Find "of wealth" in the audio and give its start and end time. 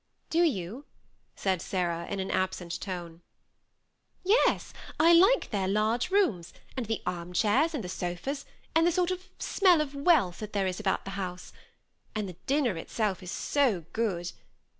9.79-10.39